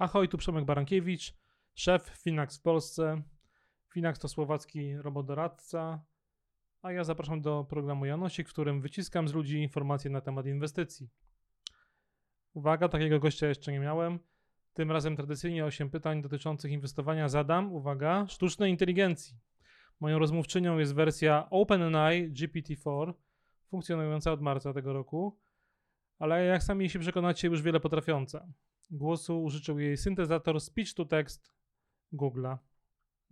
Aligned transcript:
Ahoj, 0.00 0.28
tu 0.28 0.38
Przemek 0.38 0.64
Barankiewicz, 0.64 1.34
szef 1.74 2.02
Finax 2.02 2.58
w 2.58 2.62
Polsce. 2.62 3.22
Finax 3.92 4.18
to 4.18 4.28
słowacki 4.28 4.96
robodoradca, 4.96 6.04
a 6.82 6.92
ja 6.92 7.04
zapraszam 7.04 7.40
do 7.40 7.64
programu 7.64 8.04
Janosik, 8.04 8.48
w 8.48 8.52
którym 8.52 8.80
wyciskam 8.80 9.28
z 9.28 9.34
ludzi 9.34 9.62
informacje 9.62 10.10
na 10.10 10.20
temat 10.20 10.46
inwestycji. 10.46 11.10
Uwaga, 12.54 12.88
takiego 12.88 13.18
gościa 13.18 13.46
jeszcze 13.46 13.72
nie 13.72 13.80
miałem. 13.80 14.18
Tym 14.74 14.90
razem 14.90 15.16
tradycyjnie 15.16 15.64
8 15.64 15.90
pytań 15.90 16.22
dotyczących 16.22 16.72
inwestowania 16.72 17.28
zadam, 17.28 17.72
uwaga, 17.72 18.26
sztucznej 18.28 18.70
inteligencji. 18.70 19.36
Moją 20.00 20.18
rozmówczynią 20.18 20.78
jest 20.78 20.94
wersja 20.94 21.50
OpenAI 21.50 22.32
GPT-4, 22.32 23.14
funkcjonująca 23.66 24.32
od 24.32 24.40
marca 24.40 24.72
tego 24.72 24.92
roku, 24.92 25.38
ale 26.18 26.44
jak 26.44 26.62
sami 26.62 26.90
się 26.90 26.98
przekonacie, 26.98 27.48
już 27.48 27.62
wiele 27.62 27.80
potrafiąca. 27.80 28.46
Głosu 28.90 29.42
użyczył 29.42 29.78
jej 29.78 29.96
syntezator 29.96 30.60
speech 30.60 30.94
to 30.94 31.04
text 31.04 31.52
Google'a. 32.12 32.56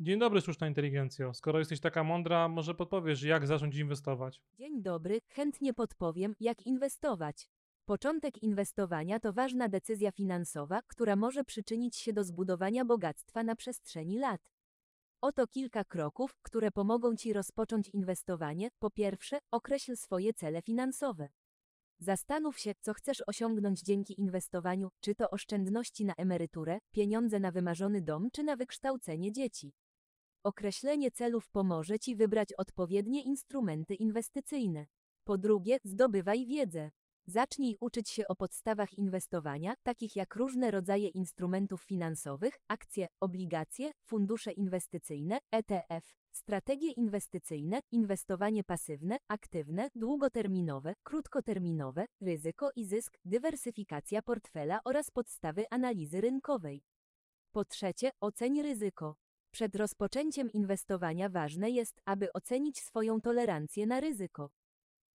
Dzień 0.00 0.18
dobry, 0.18 0.40
sztuczna 0.40 0.68
inteligencjo. 0.68 1.34
Skoro 1.34 1.58
jesteś 1.58 1.80
taka 1.80 2.04
mądra, 2.04 2.48
może 2.48 2.74
podpowiesz, 2.74 3.22
jak 3.22 3.46
zacząć 3.46 3.76
inwestować? 3.76 4.42
Dzień 4.58 4.82
dobry, 4.82 5.20
chętnie 5.28 5.74
podpowiem, 5.74 6.34
jak 6.40 6.66
inwestować. 6.66 7.48
Początek 7.84 8.42
inwestowania 8.42 9.20
to 9.20 9.32
ważna 9.32 9.68
decyzja 9.68 10.12
finansowa, 10.12 10.82
która 10.82 11.16
może 11.16 11.44
przyczynić 11.44 11.96
się 11.96 12.12
do 12.12 12.24
zbudowania 12.24 12.84
bogactwa 12.84 13.42
na 13.42 13.56
przestrzeni 13.56 14.18
lat. 14.18 14.50
Oto 15.20 15.46
kilka 15.46 15.84
kroków, 15.84 16.34
które 16.42 16.70
pomogą 16.70 17.16
Ci 17.16 17.32
rozpocząć 17.32 17.88
inwestowanie. 17.88 18.68
Po 18.78 18.90
pierwsze, 18.90 19.38
określ 19.50 19.96
swoje 19.96 20.34
cele 20.34 20.62
finansowe. 20.62 21.28
Zastanów 22.00 22.58
się, 22.58 22.72
co 22.80 22.94
chcesz 22.94 23.22
osiągnąć 23.26 23.80
dzięki 23.80 24.20
inwestowaniu, 24.20 24.88
czy 25.00 25.14
to 25.14 25.30
oszczędności 25.30 26.04
na 26.04 26.14
emeryturę, 26.14 26.78
pieniądze 26.90 27.40
na 27.40 27.50
wymarzony 27.52 28.02
dom, 28.02 28.28
czy 28.32 28.42
na 28.42 28.56
wykształcenie 28.56 29.32
dzieci. 29.32 29.72
Określenie 30.44 31.10
celów 31.10 31.48
pomoże 31.48 31.98
Ci 31.98 32.16
wybrać 32.16 32.52
odpowiednie 32.52 33.22
instrumenty 33.22 33.94
inwestycyjne. 33.94 34.86
Po 35.24 35.38
drugie, 35.38 35.78
zdobywaj 35.84 36.46
wiedzę. 36.46 36.90
Zacznij 37.26 37.76
uczyć 37.80 38.10
się 38.10 38.28
o 38.28 38.36
podstawach 38.36 38.94
inwestowania, 38.94 39.74
takich 39.82 40.16
jak 40.16 40.34
różne 40.34 40.70
rodzaje 40.70 41.08
instrumentów 41.08 41.82
finansowych, 41.82 42.54
akcje, 42.68 43.08
obligacje, 43.20 43.92
fundusze 44.04 44.52
inwestycyjne, 44.52 45.38
ETF, 45.50 46.14
strategie 46.38 46.92
inwestycyjne, 46.92 47.80
inwestowanie 47.92 48.64
pasywne, 48.64 49.16
aktywne, 49.28 49.88
długoterminowe, 49.94 50.94
krótkoterminowe, 51.02 52.06
ryzyko 52.20 52.70
i 52.76 52.84
zysk, 52.84 53.18
dywersyfikacja 53.24 54.22
portfela 54.22 54.80
oraz 54.84 55.10
podstawy 55.10 55.64
analizy 55.70 56.20
rynkowej. 56.20 56.82
Po 57.52 57.64
trzecie, 57.64 58.10
oceń 58.20 58.62
ryzyko. 58.62 59.16
Przed 59.50 59.76
rozpoczęciem 59.76 60.52
inwestowania 60.52 61.28
ważne 61.28 61.70
jest, 61.70 62.00
aby 62.04 62.32
ocenić 62.32 62.80
swoją 62.80 63.20
tolerancję 63.20 63.86
na 63.86 64.00
ryzyko. 64.00 64.50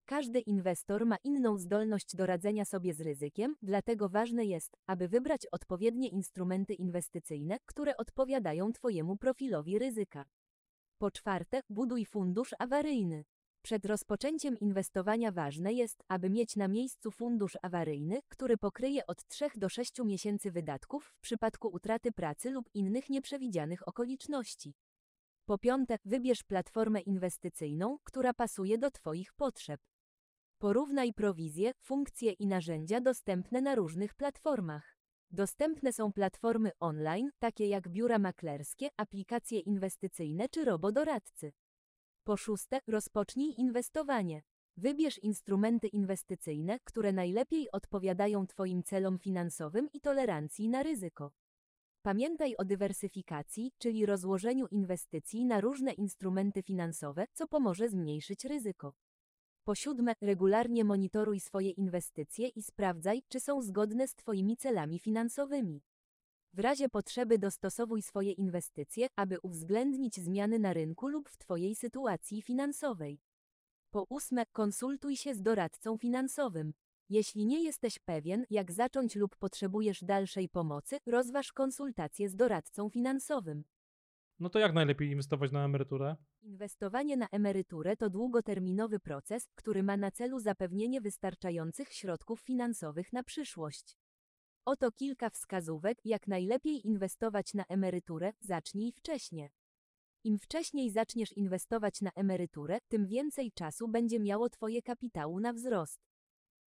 Każdy 0.06 0.40
inwestor 0.40 1.06
ma 1.06 1.18
inną 1.24 1.58
zdolność 1.58 2.16
do 2.16 2.26
radzenia 2.26 2.66
sobie 2.66 2.94
z 2.94 3.02
ryzykiem, 3.02 3.56
dlatego 3.62 4.10
ważne 4.10 4.46
jest, 4.46 4.78
aby 4.88 5.08
wybrać 5.08 5.48
odpowiednie 5.52 6.08
instrumenty 6.10 6.74
inwestycyjne, 6.74 7.58
które 7.66 7.98
odpowiadają 7.98 8.74
Twojemu 8.74 9.18
profilowi 9.18 9.80
ryzyka. 9.80 10.26
Po 11.04 11.12
czwarte, 11.12 11.62
buduj 11.70 12.06
fundusz 12.06 12.56
awaryjny. 12.60 13.26
Przed 13.62 13.86
rozpoczęciem 13.86 14.60
inwestowania 14.60 15.32
ważne 15.32 15.74
jest, 15.74 16.04
aby 16.08 16.30
mieć 16.30 16.56
na 16.56 16.68
miejscu 16.68 17.12
fundusz 17.12 17.58
awaryjny, 17.62 18.20
który 18.30 18.58
pokryje 18.58 19.08
od 19.08 19.28
3 19.28 19.50
do 19.56 19.70
6 19.70 20.00
miesięcy 20.04 20.52
wydatków 20.52 21.06
w 21.06 21.20
przypadku 21.20 21.68
utraty 21.68 22.12
pracy 22.12 22.52
lub 22.52 22.70
innych 22.74 23.10
nieprzewidzianych 23.10 23.88
okoliczności. 23.88 24.74
Po 25.46 25.58
piąte, 25.58 25.98
wybierz 26.06 26.44
platformę 26.44 27.02
inwestycyjną, 27.02 27.98
która 28.04 28.34
pasuje 28.34 28.78
do 28.78 28.92
Twoich 28.92 29.34
potrzeb. 29.34 29.82
Porównaj 30.58 31.14
prowizje, 31.14 31.72
funkcje 31.82 32.32
i 32.32 32.48
narzędzia 32.48 33.02
dostępne 33.02 33.62
na 33.62 33.76
różnych 33.76 34.14
platformach. 34.14 35.03
Dostępne 35.34 35.94
są 35.94 36.14
platformy 36.14 36.72
online, 36.80 37.30
takie 37.40 37.68
jak 37.68 37.90
biura 37.90 38.20
maklerskie, 38.20 38.90
aplikacje 38.98 39.60
inwestycyjne 39.60 40.50
czy 40.50 40.66
robodoradcy. 40.66 41.52
Po 42.24 42.38
szóste, 42.38 42.80
rozpocznij 42.88 43.54
inwestowanie. 43.58 44.42
Wybierz 44.78 45.20
instrumenty 45.20 45.88
inwestycyjne, 45.88 46.80
które 46.84 47.14
najlepiej 47.14 47.72
odpowiadają 47.72 48.48
Twoim 48.48 48.84
celom 48.84 49.20
finansowym 49.20 49.90
i 49.94 50.02
tolerancji 50.02 50.70
na 50.70 50.84
ryzyko. 50.84 51.32
Pamiętaj 52.02 52.56
o 52.56 52.66
dywersyfikacji, 52.66 53.72
czyli 53.78 54.06
rozłożeniu 54.06 54.68
inwestycji 54.68 55.46
na 55.46 55.62
różne 55.62 55.94
instrumenty 55.94 56.64
finansowe, 56.64 57.26
co 57.34 57.48
pomoże 57.48 57.90
zmniejszyć 57.90 58.46
ryzyko. 58.46 58.94
Po 59.66 59.76
siódme, 59.76 60.14
regularnie 60.22 60.84
monitoruj 60.84 61.40
swoje 61.40 61.70
inwestycje 61.70 62.48
i 62.48 62.64
sprawdzaj, 62.64 63.24
czy 63.28 63.40
są 63.40 63.62
zgodne 63.62 64.08
z 64.08 64.16
Twoimi 64.16 64.58
celami 64.58 65.00
finansowymi. 65.00 65.82
W 66.54 66.60
razie 66.60 66.90
potrzeby 66.90 67.40
dostosowuj 67.40 68.02
swoje 68.02 68.32
inwestycje, 68.32 69.08
aby 69.16 69.40
uwzględnić 69.40 70.16
zmiany 70.16 70.60
na 70.60 70.74
rynku 70.74 71.08
lub 71.08 71.30
w 71.30 71.38
Twojej 71.38 71.76
sytuacji 71.76 72.42
finansowej. 72.42 73.20
Po 73.92 74.06
ósme, 74.10 74.46
konsultuj 74.52 75.18
się 75.18 75.36
z 75.36 75.42
doradcą 75.42 75.98
finansowym. 75.98 76.74
Jeśli 77.10 77.46
nie 77.46 77.64
jesteś 77.64 78.00
pewien, 78.00 78.46
jak 78.50 78.72
zacząć 78.72 79.16
lub 79.16 79.36
potrzebujesz 79.36 80.04
dalszej 80.04 80.50
pomocy, 80.50 80.98
rozważ 81.06 81.52
konsultację 81.52 82.30
z 82.30 82.36
doradcą 82.36 82.90
finansowym. 82.90 83.64
No 84.40 84.50
to 84.50 84.60
jak 84.60 84.74
najlepiej 84.74 85.10
inwestować 85.10 85.52
na 85.52 85.66
emeryturę? 85.66 86.16
Inwestowanie 86.44 87.18
na 87.18 87.28
emeryturę 87.28 87.98
to 87.98 88.10
długoterminowy 88.10 89.00
proces, 89.00 89.48
który 89.56 89.84
ma 89.84 89.98
na 89.98 90.12
celu 90.12 90.40
zapewnienie 90.40 91.02
wystarczających 91.02 91.94
środków 91.94 92.42
finansowych 92.42 93.14
na 93.14 93.24
przyszłość. 93.24 93.98
Oto 94.66 94.92
kilka 94.92 95.30
wskazówek, 95.30 95.98
jak 96.06 96.28
najlepiej 96.28 96.88
inwestować 96.88 97.54
na 97.54 97.66
emeryturę, 97.66 98.34
zacznij 98.40 98.92
wcześnie. 98.92 99.50
Im 100.24 100.40
wcześniej 100.40 100.92
zaczniesz 100.92 101.34
inwestować 101.38 102.02
na 102.02 102.12
emeryturę, 102.16 102.78
tym 102.88 103.08
więcej 103.08 103.52
czasu 103.52 103.88
będzie 103.88 104.20
miało 104.20 104.50
Twoje 104.50 104.82
kapitału 104.82 105.40
na 105.40 105.54
wzrost. 105.54 106.00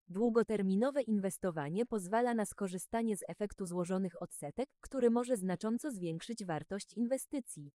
Długoterminowe 0.08 1.02
inwestowanie 1.02 1.86
pozwala 1.86 2.34
na 2.34 2.44
skorzystanie 2.44 3.16
z 3.16 3.24
efektu 3.28 3.66
złożonych 3.66 4.22
odsetek, 4.22 4.68
który 4.80 5.10
może 5.10 5.36
znacząco 5.36 5.90
zwiększyć 5.90 6.44
wartość 6.44 6.94
inwestycji. 6.94 7.70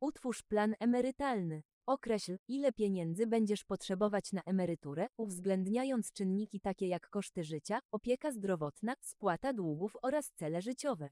Utwórz 0.00 0.42
plan 0.42 0.74
emerytalny. 0.80 1.62
Określ, 1.86 2.36
ile 2.48 2.72
pieniędzy 2.72 3.26
będziesz 3.26 3.64
potrzebować 3.64 4.32
na 4.32 4.42
emeryturę, 4.42 5.06
uwzględniając 5.16 6.12
czynniki 6.12 6.60
takie 6.60 6.88
jak 6.88 7.08
koszty 7.08 7.44
życia, 7.44 7.80
opieka 7.92 8.32
zdrowotna, 8.32 8.94
spłata 9.00 9.52
długów 9.52 9.96
oraz 10.02 10.32
cele 10.32 10.62
życiowe. 10.62 11.10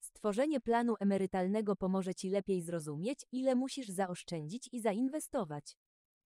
Stworzenie 0.00 0.60
planu 0.60 0.94
emerytalnego 1.00 1.76
pomoże 1.76 2.14
Ci 2.14 2.30
lepiej 2.30 2.62
zrozumieć, 2.62 3.26
ile 3.32 3.54
musisz 3.54 3.88
zaoszczędzić 3.88 4.68
i 4.72 4.80
zainwestować. 4.80 5.76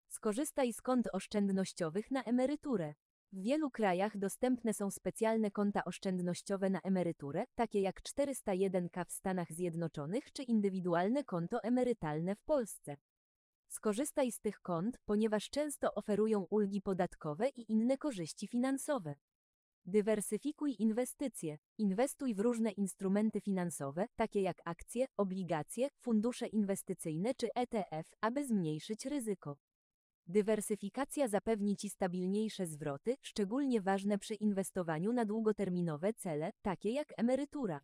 Skorzystaj 0.08 0.72
z 0.72 0.80
kont 0.80 1.08
oszczędnościowych 1.12 2.10
na 2.10 2.22
emeryturę. 2.22 2.94
W 3.34 3.42
wielu 3.42 3.70
krajach 3.70 4.18
dostępne 4.18 4.74
są 4.74 4.90
specjalne 4.90 5.50
konta 5.50 5.84
oszczędnościowe 5.84 6.70
na 6.70 6.80
emeryturę, 6.80 7.44
takie 7.54 7.80
jak 7.80 8.02
401k 8.02 9.04
w 9.04 9.12
Stanach 9.12 9.52
Zjednoczonych 9.52 10.32
czy 10.32 10.42
indywidualne 10.42 11.24
konto 11.24 11.62
emerytalne 11.62 12.36
w 12.36 12.42
Polsce. 12.42 12.96
Skorzystaj 13.68 14.32
z 14.32 14.40
tych 14.40 14.60
kont, 14.60 14.98
ponieważ 15.04 15.50
często 15.50 15.94
oferują 15.94 16.46
ulgi 16.50 16.82
podatkowe 16.82 17.48
i 17.48 17.72
inne 17.72 17.98
korzyści 17.98 18.48
finansowe. 18.48 19.14
Dywersyfikuj 19.84 20.76
inwestycje. 20.78 21.58
Inwestuj 21.78 22.34
w 22.34 22.40
różne 22.40 22.70
instrumenty 22.70 23.40
finansowe, 23.40 24.06
takie 24.16 24.42
jak 24.42 24.56
akcje, 24.64 25.06
obligacje, 25.16 25.88
fundusze 26.00 26.46
inwestycyjne 26.46 27.34
czy 27.34 27.48
ETF, 27.54 28.10
aby 28.20 28.46
zmniejszyć 28.46 29.06
ryzyko. 29.06 29.56
Dywersyfikacja 30.26 31.28
zapewni 31.28 31.76
Ci 31.76 31.90
stabilniejsze 31.90 32.66
zwroty, 32.66 33.16
szczególnie 33.22 33.80
ważne 33.80 34.18
przy 34.18 34.34
inwestowaniu 34.34 35.12
na 35.12 35.24
długoterminowe 35.24 36.14
cele, 36.14 36.52
takie 36.62 36.90
jak 36.90 37.12
emerytura. 37.16 37.80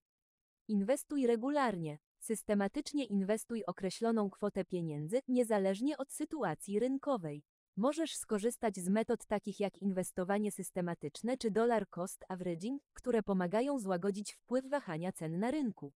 Inwestuj 0.69 1.27
regularnie. 1.27 1.99
Systematycznie 2.19 3.05
inwestuj 3.05 3.65
określoną 3.65 4.31
kwotę 4.31 4.65
pieniędzy, 4.65 5.21
niezależnie 5.29 5.99
od 5.99 6.13
sytuacji 6.13 6.79
rynkowej. 6.79 7.43
Możesz 7.77 8.17
skorzystać 8.17 8.77
z 8.77 8.89
metod 8.89 9.27
takich 9.27 9.61
jak 9.61 9.79
inwestowanie 9.79 10.53
systematyczne 10.53 11.37
czy 11.37 11.51
dollar 11.51 11.89
cost 11.89 12.25
averaging, 12.29 12.83
które 12.93 13.23
pomagają 13.23 13.79
złagodzić 13.79 14.33
wpływ 14.35 14.67
wahania 14.67 15.13
cen 15.13 15.39
na 15.39 15.51
rynku. 15.51 15.93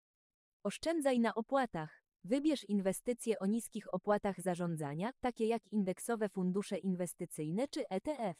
Oszczędzaj 0.63 1.19
na 1.19 1.35
opłatach. 1.35 2.00
Wybierz 2.23 2.69
inwestycje 2.69 3.39
o 3.39 3.45
niskich 3.45 3.93
opłatach 3.93 4.41
zarządzania, 4.41 5.11
takie 5.19 5.47
jak 5.47 5.67
indeksowe 5.67 6.29
fundusze 6.29 6.77
inwestycyjne 6.77 7.67
czy 7.67 7.89
ETF. 7.89 8.37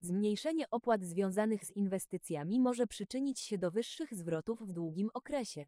Zmniejszenie 0.00 0.70
opłat 0.70 1.04
związanych 1.04 1.64
z 1.64 1.70
inwestycjami 1.70 2.60
może 2.60 2.86
przyczynić 2.86 3.40
się 3.40 3.58
do 3.58 3.70
wyższych 3.70 4.14
zwrotów 4.14 4.62
w 4.62 4.72
długim 4.72 5.10
okresie. 5.14 5.66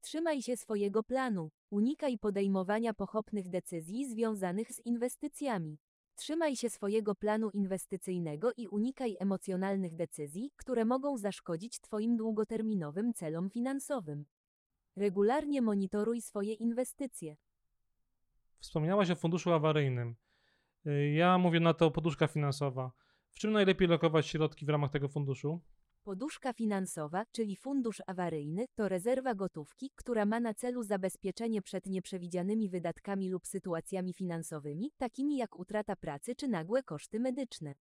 Trzymaj 0.00 0.42
się 0.42 0.56
swojego 0.56 1.02
planu, 1.02 1.50
unikaj 1.70 2.18
podejmowania 2.18 2.94
pochopnych 2.94 3.48
decyzji 3.48 4.08
związanych 4.08 4.72
z 4.72 4.80
inwestycjami. 4.86 5.78
Trzymaj 6.16 6.56
się 6.56 6.70
swojego 6.70 7.14
planu 7.14 7.50
inwestycyjnego 7.50 8.52
i 8.56 8.68
unikaj 8.68 9.16
emocjonalnych 9.20 9.94
decyzji, 9.94 10.50
które 10.56 10.84
mogą 10.84 11.18
zaszkodzić 11.18 11.80
Twoim 11.80 12.16
długoterminowym 12.16 13.12
celom 13.12 13.50
finansowym. 13.50 14.24
Regularnie 14.96 15.62
monitoruj 15.62 16.20
swoje 16.20 16.52
inwestycje. 16.52 17.36
Wspomniałaś 18.58 19.10
o 19.10 19.14
funduszu 19.16 19.52
awaryjnym. 19.52 20.14
Y, 20.86 21.12
Ja 21.12 21.38
mówię 21.38 21.60
na 21.60 21.74
to 21.74 21.90
poduszka 21.90 22.26
finansowa. 22.26 22.92
W 23.30 23.38
czym 23.38 23.52
najlepiej 23.52 23.88
lokować 23.88 24.26
środki 24.26 24.66
w 24.66 24.68
ramach 24.68 24.90
tego 24.90 25.08
funduszu? 25.08 25.60
Poduszka 26.04 26.52
finansowa, 26.52 27.24
czyli 27.32 27.56
fundusz 27.56 28.02
awaryjny, 28.06 28.66
to 28.74 28.88
rezerwa 28.88 29.34
gotówki, 29.34 29.90
która 29.94 30.26
ma 30.26 30.40
na 30.40 30.54
celu 30.54 30.82
zabezpieczenie 30.82 31.62
przed 31.62 31.86
nieprzewidzianymi 31.86 32.68
wydatkami 32.68 33.30
lub 33.30 33.46
sytuacjami 33.46 34.12
finansowymi, 34.14 34.90
takimi 34.96 35.36
jak 35.36 35.58
utrata 35.58 35.96
pracy 35.96 36.34
czy 36.36 36.48
nagłe 36.48 36.82
koszty 36.82 37.20
medyczne. 37.20 37.74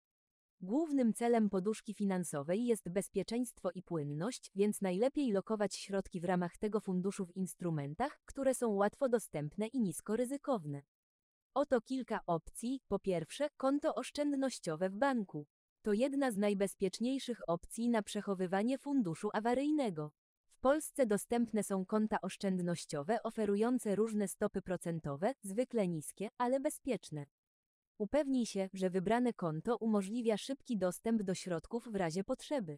Głównym 0.63 1.13
celem 1.13 1.49
poduszki 1.49 1.93
finansowej 1.93 2.65
jest 2.65 2.89
bezpieczeństwo 2.89 3.71
i 3.71 3.83
płynność, 3.83 4.51
więc 4.55 4.81
najlepiej 4.81 5.31
lokować 5.31 5.75
środki 5.75 6.21
w 6.21 6.25
ramach 6.25 6.57
tego 6.57 6.79
funduszu 6.79 7.25
w 7.25 7.35
instrumentach, 7.35 8.19
które 8.25 8.55
są 8.55 8.69
łatwo 8.69 9.09
dostępne 9.09 9.67
i 9.67 9.81
nisko 9.81 10.15
ryzykowne. 10.15 10.81
Oto 11.53 11.81
kilka 11.81 12.19
opcji. 12.25 12.81
Po 12.87 12.99
pierwsze, 12.99 13.47
konto 13.57 13.95
oszczędnościowe 13.95 14.89
w 14.89 14.95
banku. 14.95 15.45
To 15.81 15.93
jedna 15.93 16.31
z 16.31 16.37
najbezpieczniejszych 16.37 17.41
opcji 17.47 17.89
na 17.89 18.01
przechowywanie 18.03 18.77
funduszu 18.77 19.29
awaryjnego. 19.33 20.11
W 20.49 20.59
Polsce 20.59 21.05
dostępne 21.05 21.63
są 21.63 21.85
konta 21.85 22.21
oszczędnościowe 22.21 23.23
oferujące 23.23 23.95
różne 23.95 24.27
stopy 24.27 24.61
procentowe, 24.61 25.33
zwykle 25.43 25.87
niskie, 25.87 26.29
ale 26.37 26.59
bezpieczne. 26.59 27.25
Upewnij 28.01 28.45
się, 28.45 28.69
że 28.73 28.89
wybrane 28.89 29.33
konto 29.33 29.77
umożliwia 29.77 30.37
szybki 30.37 30.77
dostęp 30.77 31.23
do 31.23 31.35
środków 31.35 31.87
w 31.91 31.95
razie 31.95 32.23
potrzeby. 32.23 32.77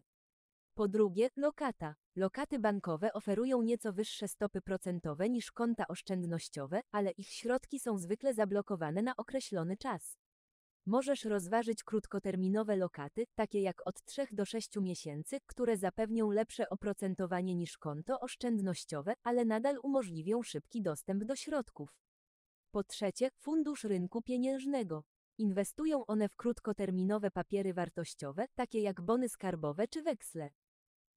Po 0.74 0.88
drugie, 0.88 1.28
lokata. 1.36 1.94
Lokaty 2.16 2.58
bankowe 2.58 3.12
oferują 3.12 3.62
nieco 3.62 3.92
wyższe 3.92 4.28
stopy 4.28 4.60
procentowe 4.60 5.30
niż 5.30 5.52
konta 5.52 5.88
oszczędnościowe, 5.88 6.80
ale 6.92 7.10
ich 7.10 7.28
środki 7.28 7.80
są 7.80 7.98
zwykle 7.98 8.34
zablokowane 8.34 9.02
na 9.02 9.16
określony 9.16 9.76
czas. 9.76 10.18
Możesz 10.86 11.24
rozważyć 11.24 11.84
krótkoterminowe 11.84 12.76
lokaty, 12.76 13.24
takie 13.34 13.60
jak 13.60 13.86
od 13.86 14.04
3 14.04 14.26
do 14.32 14.44
6 14.44 14.76
miesięcy, 14.76 15.38
które 15.46 15.76
zapewnią 15.76 16.30
lepsze 16.30 16.68
oprocentowanie 16.68 17.54
niż 17.54 17.78
konto 17.78 18.20
oszczędnościowe, 18.20 19.14
ale 19.22 19.44
nadal 19.44 19.78
umożliwią 19.82 20.42
szybki 20.42 20.82
dostęp 20.82 21.24
do 21.24 21.36
środków. 21.36 21.98
Po 22.70 22.84
trzecie, 22.84 23.30
fundusz 23.38 23.84
rynku 23.84 24.22
pieniężnego. 24.22 25.04
Inwestują 25.38 26.06
one 26.06 26.28
w 26.28 26.36
krótkoterminowe 26.36 27.30
papiery 27.30 27.74
wartościowe, 27.74 28.46
takie 28.54 28.80
jak 28.80 29.00
bony 29.00 29.28
skarbowe 29.28 29.88
czy 29.88 30.02
weksle. 30.02 30.50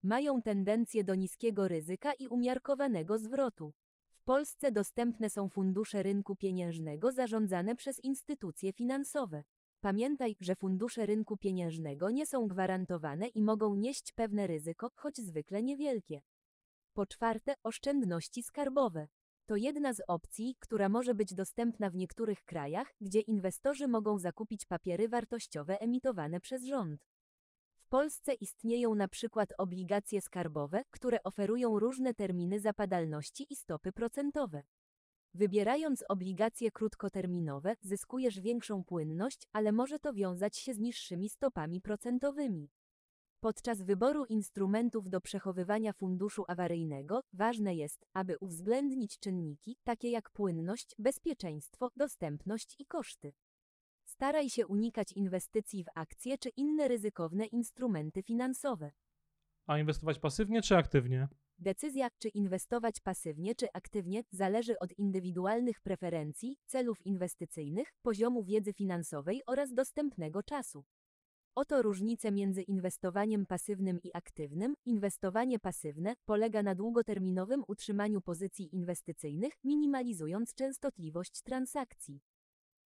Mają 0.03 0.41
tendencję 0.41 1.03
do 1.03 1.15
niskiego 1.15 1.67
ryzyka 1.67 2.13
i 2.13 2.27
umiarkowanego 2.27 3.17
zwrotu. 3.17 3.73
W 4.09 4.23
Polsce 4.23 4.71
dostępne 4.71 5.29
są 5.29 5.49
fundusze 5.49 6.03
rynku 6.03 6.35
pieniężnego 6.35 7.11
zarządzane 7.11 7.75
przez 7.75 8.03
instytucje 8.03 8.73
finansowe. 8.73 9.43
Pamiętaj, 9.81 10.35
że 10.39 10.55
fundusze 10.55 11.05
rynku 11.05 11.37
pieniężnego 11.37 12.09
nie 12.09 12.25
są 12.25 12.47
gwarantowane 12.47 13.27
i 13.27 13.41
mogą 13.41 13.75
nieść 13.75 14.11
pewne 14.11 14.47
ryzyko, 14.47 14.91
choć 14.95 15.17
zwykle 15.17 15.63
niewielkie. 15.63 16.21
Po 16.93 17.05
czwarte, 17.05 17.53
oszczędności 17.63 18.43
skarbowe. 18.43 19.07
To 19.47 19.55
jedna 19.55 19.93
z 19.93 20.01
opcji, 20.07 20.55
która 20.59 20.89
może 20.89 21.15
być 21.15 21.33
dostępna 21.33 21.89
w 21.89 21.95
niektórych 21.95 22.45
krajach, 22.45 22.93
gdzie 23.01 23.19
inwestorzy 23.19 23.87
mogą 23.87 24.19
zakupić 24.19 24.65
papiery 24.65 25.09
wartościowe 25.09 25.79
emitowane 25.79 26.39
przez 26.39 26.63
rząd. 26.65 27.01
W 27.75 27.87
Polsce 27.87 28.33
istnieją 28.33 28.95
na 28.95 29.07
przykład 29.07 29.53
obligacje 29.57 30.21
skarbowe, 30.21 30.83
które 30.91 31.23
oferują 31.23 31.79
różne 31.79 32.13
terminy 32.13 32.59
zapadalności 32.59 33.47
i 33.49 33.55
stopy 33.55 33.91
procentowe. 33.91 34.63
Wybierając 35.33 36.03
obligacje 36.09 36.71
krótkoterminowe, 36.71 37.75
zyskujesz 37.81 38.39
większą 38.39 38.83
płynność, 38.83 39.47
ale 39.53 39.71
może 39.71 39.99
to 39.99 40.13
wiązać 40.13 40.57
się 40.57 40.73
z 40.73 40.79
niższymi 40.79 41.29
stopami 41.29 41.81
procentowymi. 41.81 42.69
Podczas 43.39 43.81
wyboru 43.81 44.25
instrumentów 44.25 45.09
do 45.09 45.21
przechowywania 45.21 45.93
funduszu 45.93 46.43
awaryjnego 46.47 47.21
ważne 47.33 47.75
jest, 47.75 48.05
aby 48.13 48.37
uwzględnić 48.39 49.19
czynniki 49.19 49.77
takie 49.83 50.09
jak 50.09 50.29
płynność, 50.31 50.95
bezpieczeństwo, 50.99 51.91
dostępność 51.95 52.75
i 52.79 52.85
koszty. 52.85 53.33
Staraj 54.05 54.49
się 54.49 54.67
unikać 54.67 55.11
inwestycji 55.11 55.83
w 55.83 55.87
akcje 55.95 56.37
czy 56.37 56.49
inne 56.49 56.87
ryzykowne 56.87 57.45
instrumenty 57.45 58.23
finansowe. 58.23 58.91
A 59.67 59.79
inwestować 59.79 60.19
pasywnie 60.19 60.61
czy 60.61 60.77
aktywnie? 60.77 61.27
Decyzja, 61.59 62.07
czy 62.19 62.29
inwestować 62.29 62.99
pasywnie 62.99 63.55
czy 63.55 63.67
aktywnie, 63.73 64.23
zależy 64.31 64.79
od 64.79 64.93
indywidualnych 64.97 65.81
preferencji, 65.81 66.57
celów 66.65 67.05
inwestycyjnych, 67.05 67.93
poziomu 68.01 68.43
wiedzy 68.43 68.73
finansowej 68.73 69.41
oraz 69.47 69.73
dostępnego 69.73 70.43
czasu. 70.43 70.85
Oto 71.57 71.81
różnice 71.81 72.31
między 72.31 72.61
inwestowaniem 72.61 73.45
pasywnym 73.45 73.99
i 74.03 74.11
aktywnym. 74.13 74.75
Inwestowanie 74.85 75.59
pasywne 75.59 76.13
polega 76.25 76.63
na 76.63 76.75
długoterminowym 76.75 77.63
utrzymaniu 77.67 78.21
pozycji 78.21 78.75
inwestycyjnych, 78.75 79.53
minimalizując 79.63 80.53
częstotliwość 80.53 81.41
transakcji. 81.41 82.21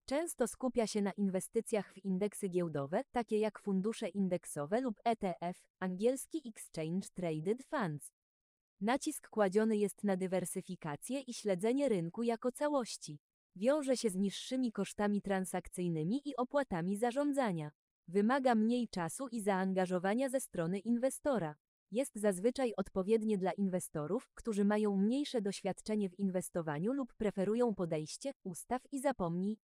Często 0.05 0.47
skupia 0.47 0.87
się 0.87 1.01
na 1.01 1.11
inwestycjach 1.11 1.93
w 1.93 2.05
indeksy 2.05 2.49
giełdowe, 2.49 3.01
takie 3.11 3.39
jak 3.39 3.59
fundusze 3.59 4.09
indeksowe 4.09 4.81
lub 4.81 4.99
ETF, 5.03 5.67
angielski 5.79 6.41
Exchange 6.49 7.07
Traded 7.13 7.63
Funds. 7.63 8.11
Nacisk 8.81 9.29
kładziony 9.29 9.77
jest 9.77 10.03
na 10.03 10.17
dywersyfikację 10.17 11.19
i 11.19 11.33
śledzenie 11.33 11.89
rynku 11.89 12.23
jako 12.23 12.51
całości. 12.51 13.19
Wiąże 13.55 13.97
się 13.97 14.09
z 14.09 14.15
niższymi 14.15 14.71
kosztami 14.71 15.21
transakcyjnymi 15.21 16.21
i 16.25 16.35
opłatami 16.35 16.97
zarządzania. 16.97 17.71
Wymaga 18.11 18.55
mniej 18.55 18.87
czasu 18.87 19.27
i 19.27 19.41
zaangażowania 19.41 20.29
ze 20.29 20.39
strony 20.39 20.79
inwestora. 20.79 21.55
Jest 21.91 22.15
zazwyczaj 22.15 22.73
odpowiednie 22.77 23.37
dla 23.37 23.51
inwestorów, 23.51 24.29
którzy 24.33 24.65
mają 24.65 24.97
mniejsze 24.97 25.41
doświadczenie 25.41 26.09
w 26.09 26.19
inwestowaniu 26.19 26.93
lub 26.93 27.13
preferują 27.13 27.75
podejście 27.75 28.31
ustaw 28.43 28.81
i 28.91 28.99
zapomnij. 28.99 29.57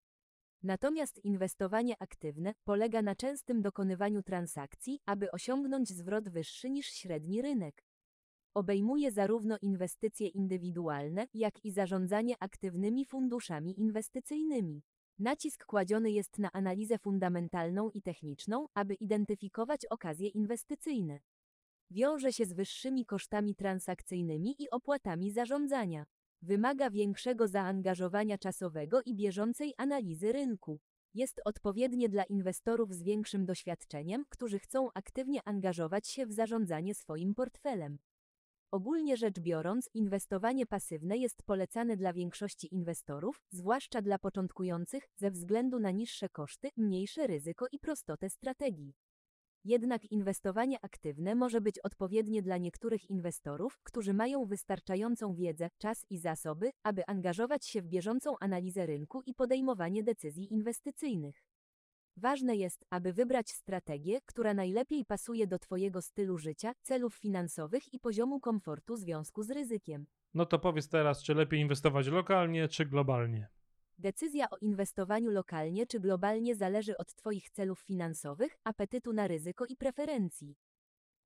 Natomiast 0.63 1.25
inwestowanie 1.25 1.95
aktywne 1.99 2.53
polega 2.63 3.01
na 3.01 3.15
częstym 3.15 3.61
dokonywaniu 3.61 4.23
transakcji, 4.23 4.99
aby 5.05 5.31
osiągnąć 5.31 5.89
zwrot 5.89 6.29
wyższy 6.29 6.69
niż 6.69 6.85
średni 6.87 7.41
rynek. 7.41 7.85
Obejmuje 8.53 9.11
zarówno 9.11 9.57
inwestycje 9.61 10.27
indywidualne, 10.27 11.27
jak 11.33 11.65
i 11.65 11.71
zarządzanie 11.71 12.35
aktywnymi 12.39 13.05
funduszami 13.05 13.79
inwestycyjnymi. 13.79 14.83
Nacisk 15.19 15.65
kładziony 15.65 16.11
jest 16.11 16.39
na 16.39 16.51
analizę 16.51 16.97
fundamentalną 16.97 17.89
i 17.89 18.01
techniczną, 18.01 18.67
aby 18.73 18.93
identyfikować 18.93 19.85
okazje 19.85 20.27
inwestycyjne. 20.27 21.19
Wiąże 21.91 22.33
się 22.33 22.45
z 22.45 22.53
wyższymi 22.53 23.05
kosztami 23.05 23.55
transakcyjnymi 23.55 24.55
i 24.59 24.69
opłatami 24.69 25.31
zarządzania. 25.31 26.05
Wymaga 26.41 26.89
większego 26.89 27.47
zaangażowania 27.47 28.37
czasowego 28.37 29.01
i 29.05 29.15
bieżącej 29.15 29.73
analizy 29.77 30.31
rynku. 30.31 30.79
Jest 31.13 31.41
odpowiednie 31.45 32.09
dla 32.09 32.23
inwestorów 32.23 32.93
z 32.93 33.03
większym 33.03 33.45
doświadczeniem, 33.45 34.25
którzy 34.29 34.59
chcą 34.59 34.89
aktywnie 34.93 35.39
angażować 35.45 36.07
się 36.07 36.25
w 36.25 36.31
zarządzanie 36.31 36.95
swoim 36.95 37.35
portfelem. 37.35 37.97
Ogólnie 38.71 39.17
rzecz 39.17 39.39
biorąc, 39.39 39.89
inwestowanie 39.93 40.65
pasywne 40.65 41.17
jest 41.17 41.43
polecane 41.43 41.97
dla 41.97 42.13
większości 42.13 42.73
inwestorów, 42.73 43.41
zwłaszcza 43.49 44.01
dla 44.01 44.19
początkujących, 44.19 45.09
ze 45.15 45.31
względu 45.31 45.79
na 45.79 45.91
niższe 45.91 46.29
koszty, 46.29 46.69
mniejsze 46.77 47.27
ryzyko 47.27 47.65
i 47.71 47.79
prostotę 47.79 48.29
strategii. 48.29 48.93
Jednak 49.65 50.11
inwestowanie 50.11 50.77
aktywne 50.81 51.35
może 51.35 51.61
być 51.61 51.79
odpowiednie 51.79 52.41
dla 52.41 52.57
niektórych 52.57 53.09
inwestorów, 53.09 53.79
którzy 53.83 54.13
mają 54.13 54.45
wystarczającą 54.45 55.35
wiedzę, 55.35 55.69
czas 55.77 56.05
i 56.09 56.19
zasoby, 56.19 56.71
aby 56.83 57.05
angażować 57.05 57.65
się 57.65 57.81
w 57.81 57.87
bieżącą 57.87 58.35
analizę 58.39 58.85
rynku 58.85 59.21
i 59.25 59.33
podejmowanie 59.33 60.03
decyzji 60.03 60.53
inwestycyjnych. 60.53 61.46
Ważne 62.17 62.55
jest, 62.55 62.85
aby 62.89 63.13
wybrać 63.13 63.51
strategię, 63.51 64.21
która 64.25 64.53
najlepiej 64.53 65.05
pasuje 65.05 65.47
do 65.47 65.59
Twojego 65.59 66.01
stylu 66.01 66.37
życia, 66.37 66.73
celów 66.81 67.15
finansowych 67.15 67.93
i 67.93 67.99
poziomu 67.99 68.39
komfortu 68.39 68.95
w 68.95 68.99
związku 68.99 69.43
z 69.43 69.51
ryzykiem. 69.51 70.07
No 70.33 70.45
to 70.45 70.59
powiedz 70.59 70.89
teraz, 70.89 71.23
czy 71.23 71.33
lepiej 71.33 71.59
inwestować 71.59 72.07
lokalnie 72.07 72.67
czy 72.67 72.85
globalnie? 72.85 73.47
Decyzja 73.97 74.49
o 74.49 74.57
inwestowaniu 74.57 75.31
lokalnie 75.31 75.87
czy 75.87 75.99
globalnie 75.99 76.55
zależy 76.55 76.97
od 76.97 77.13
Twoich 77.13 77.49
celów 77.49 77.79
finansowych, 77.79 78.57
apetytu 78.63 79.13
na 79.13 79.27
ryzyko 79.27 79.65
i 79.65 79.75
preferencji. 79.75 80.55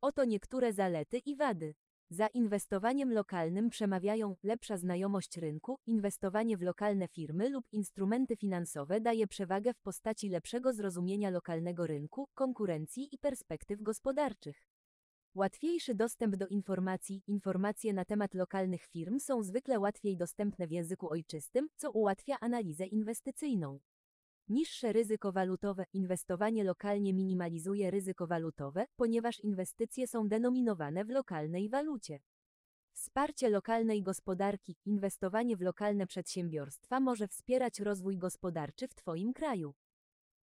Oto 0.02 0.26
niektóre 0.26 0.74
zalety 0.74 1.18
i 1.18 1.36
wady. 1.36 1.74
Za 2.14 2.28
inwestowaniem 2.28 3.14
lokalnym 3.14 3.70
przemawiają 3.70 4.36
lepsza 4.44 4.78
znajomość 4.78 5.38
rynku, 5.38 5.80
inwestowanie 5.86 6.58
w 6.58 6.62
lokalne 6.62 7.08
firmy 7.08 7.50
lub 7.50 7.66
instrumenty 7.72 8.36
finansowe 8.36 9.02
daje 9.02 9.28
przewagę 9.28 9.74
w 9.74 9.80
postaci 9.80 10.30
lepszego 10.30 10.74
zrozumienia 10.74 11.30
lokalnego 11.30 11.88
rynku, 11.88 12.28
konkurencji 12.34 13.16
i 13.16 13.18
perspektyw 13.18 13.82
gospodarczych. 13.82 14.68
Łatwiejszy 15.36 15.96
dostęp 15.96 16.36
do 16.36 16.48
informacji. 16.48 17.24
Informacje 17.28 17.94
na 17.94 18.06
temat 18.06 18.34
lokalnych 18.34 18.86
firm 18.86 19.20
są 19.20 19.44
zwykle 19.44 19.80
łatwiej 19.80 20.18
dostępne 20.18 20.68
w 20.68 20.72
języku 20.72 21.12
ojczystym, 21.12 21.68
co 21.76 21.92
ułatwia 21.92 22.38
analizę 22.40 22.86
inwestycyjną. 22.86 23.80
Niższe 24.52 24.94
ryzyko 24.94 25.32
walutowe. 25.32 25.86
Inwestowanie 25.94 26.64
lokalnie 26.64 27.14
minimalizuje 27.14 27.92
ryzyko 27.92 28.28
walutowe, 28.28 28.86
ponieważ 28.96 29.40
inwestycje 29.40 30.08
są 30.08 30.28
denominowane 30.28 31.06
w 31.06 31.10
lokalnej 31.10 31.70
walucie. 31.70 32.20
Wsparcie 32.94 33.50
lokalnej 33.50 34.04
gospodarki. 34.04 34.76
Inwestowanie 34.86 35.58
w 35.58 35.62
lokalne 35.62 36.08
przedsiębiorstwa 36.08 37.00
może 37.00 37.28
wspierać 37.28 37.80
rozwój 37.80 38.18
gospodarczy 38.18 38.88
w 38.88 38.96
Twoim 38.96 39.34
kraju. 39.34 39.74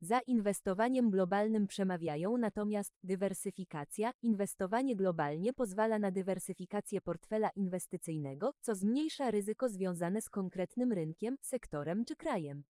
Za 0.00 0.20
inwestowaniem 0.20 1.10
globalnym 1.10 1.66
przemawiają 1.66 2.38
natomiast 2.38 2.98
dywersyfikacja. 3.02 4.12
Inwestowanie 4.22 4.96
globalnie 4.96 5.52
pozwala 5.52 5.98
na 5.98 6.10
dywersyfikację 6.10 7.00
portfela 7.00 7.50
inwestycyjnego, 7.50 8.52
co 8.60 8.74
zmniejsza 8.74 9.30
ryzyko 9.30 9.68
związane 9.68 10.22
z 10.22 10.30
konkretnym 10.30 10.92
rynkiem, 10.92 11.36
sektorem 11.40 12.04
czy 12.04 12.16
krajem. 12.16 12.64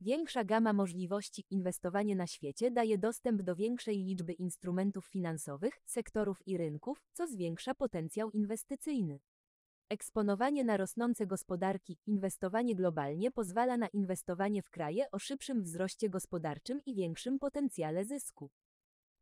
Większa 0.00 0.44
gama 0.44 0.72
możliwości 0.72 1.44
inwestowanie 1.50 2.16
na 2.16 2.26
świecie 2.26 2.70
daje 2.70 2.98
dostęp 2.98 3.42
do 3.42 3.56
większej 3.56 3.98
liczby 4.04 4.32
instrumentów 4.32 5.06
finansowych, 5.06 5.80
sektorów 5.84 6.46
i 6.46 6.56
rynków, 6.56 7.02
co 7.12 7.26
zwiększa 7.26 7.74
potencjał 7.74 8.30
inwestycyjny. 8.30 9.20
Eksponowanie 9.90 10.64
na 10.64 10.76
rosnące 10.76 11.26
gospodarki, 11.26 11.98
inwestowanie 12.06 12.74
globalnie 12.74 13.30
pozwala 13.30 13.76
na 13.76 13.88
inwestowanie 13.88 14.62
w 14.62 14.70
kraje 14.70 15.10
o 15.10 15.18
szybszym 15.18 15.62
wzroście 15.62 16.10
gospodarczym 16.10 16.80
i 16.86 16.94
większym 16.94 17.38
potencjale 17.38 18.04
zysku. 18.04 18.50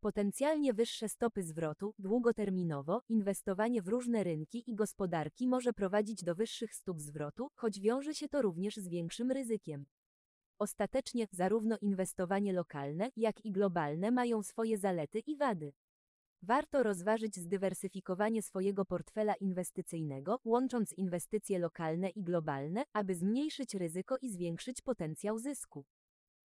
Potencjalnie 0.01 0.73
wyższe 0.73 1.09
stopy 1.09 1.43
zwrotu, 1.43 1.95
długoterminowo, 1.99 3.03
inwestowanie 3.09 3.83
w 3.83 3.89
różne 3.89 4.25
rynki 4.25 4.71
i 4.71 4.75
gospodarki 4.75 5.49
może 5.49 5.73
prowadzić 5.73 6.25
do 6.25 6.35
wyższych 6.35 6.75
stóp 6.75 7.01
zwrotu, 7.01 7.49
choć 7.55 7.81
wiąże 7.81 8.15
się 8.15 8.29
to 8.29 8.43
również 8.43 8.77
z 8.77 8.89
większym 8.89 9.31
ryzykiem. 9.31 9.87
Ostatecznie, 10.63 11.27
zarówno 11.31 11.79
inwestowanie 11.81 12.53
lokalne, 12.53 13.11
jak 13.17 13.45
i 13.45 13.53
globalne 13.53 14.11
mają 14.11 14.43
swoje 14.43 14.79
zalety 14.79 15.19
i 15.19 15.37
wady. 15.37 15.73
Warto 16.43 16.83
rozważyć 16.83 17.37
zdywersyfikowanie 17.37 18.43
swojego 18.43 18.85
portfela 18.85 19.35
inwestycyjnego, 19.35 20.41
łącząc 20.45 20.93
inwestycje 20.93 21.59
lokalne 21.59 22.09
i 22.09 22.23
globalne, 22.23 22.85
aby 22.93 23.15
zmniejszyć 23.15 23.75
ryzyko 23.75 24.17
i 24.23 24.31
zwiększyć 24.31 24.83
potencjał 24.83 25.39
zysku. 25.39 25.85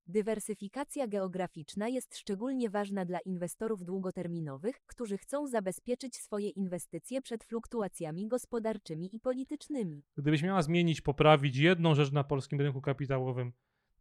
Dywersyfikacja 0.07 1.07
geograficzna 1.07 1.89
jest 1.89 2.17
szczególnie 2.17 2.71
ważna 2.71 3.05
dla 3.05 3.19
inwestorów 3.21 3.85
długoterminowych, 3.85 4.81
którzy 4.87 5.19
chcą 5.19 5.47
zabezpieczyć 5.47 6.17
swoje 6.17 6.49
inwestycje 6.49 7.23
przed 7.23 7.45
fluktuacjami 7.45 8.29
gospodarczymi 8.29 9.17
i 9.17 9.21
politycznymi. 9.21 10.03
Gdybyś 10.17 10.43
miała 10.43 10.63
zmienić, 10.63 11.01
poprawić 11.01 11.57
jedną 11.57 11.95
rzecz 11.95 12.13
na 12.13 12.25
polskim 12.25 12.61
rynku 12.61 12.81
kapitałowym, 12.81 13.53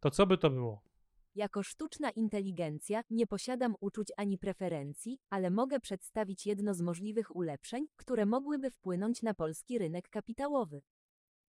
to 0.06 0.10
co 0.10 0.26
by 0.26 0.38
to 0.38 0.50
było? 0.50 0.82
Jako 1.34 1.62
sztuczna 1.62 2.10
inteligencja 2.10 3.02
nie 3.10 3.26
posiadam 3.26 3.74
uczuć 3.80 4.12
ani 4.16 4.38
preferencji, 4.38 5.18
ale 5.30 5.50
mogę 5.50 5.80
przedstawić 5.80 6.46
jedno 6.46 6.74
z 6.74 6.80
możliwych 6.80 7.36
ulepszeń, 7.36 7.86
które 7.96 8.26
mogłyby 8.26 8.70
wpłynąć 8.70 9.22
na 9.22 9.34
polski 9.34 9.78
rynek 9.78 10.08
kapitałowy. 10.08 10.82